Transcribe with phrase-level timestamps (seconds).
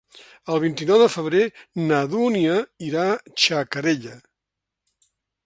[0.53, 1.43] El vint-i-nou de febrer
[1.91, 2.57] na Dúnia
[2.89, 4.17] irà a Xacarella.